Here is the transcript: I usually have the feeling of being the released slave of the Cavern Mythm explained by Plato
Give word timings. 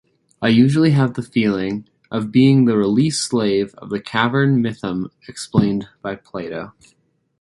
I 0.41 0.47
usually 0.47 0.89
have 0.93 1.13
the 1.13 1.21
feeling 1.21 1.87
of 2.09 2.31
being 2.31 2.65
the 2.65 2.75
released 2.75 3.21
slave 3.23 3.75
of 3.77 3.91
the 3.91 4.01
Cavern 4.01 4.59
Mythm 4.59 5.11
explained 5.27 5.89
by 6.01 6.15
Plato 6.15 6.73